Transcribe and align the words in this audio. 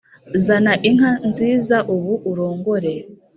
Zana 0.45 0.73
inka 0.89 1.11
nziza 1.29 1.77
ubu 1.93 2.11
urongore. 2.31 2.93